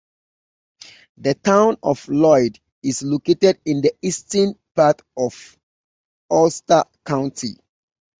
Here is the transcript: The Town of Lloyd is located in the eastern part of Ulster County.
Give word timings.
The 1.17 1.35
Town 1.35 1.77
of 1.83 2.07
Lloyd 2.07 2.59
is 2.81 3.03
located 3.03 3.59
in 3.65 3.81
the 3.81 3.93
eastern 4.01 4.55
part 4.75 4.99
of 5.15 5.59
Ulster 6.31 6.85
County. 7.05 7.59